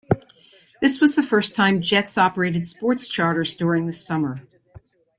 This 0.81 0.99
was 0.99 1.13
the 1.13 1.21
first 1.21 1.53
time 1.53 1.79
Jetz 1.79 2.17
operated 2.17 2.65
sport 2.65 2.97
charters 2.97 3.53
during 3.53 3.85
the 3.85 3.93
summer. 3.93 4.41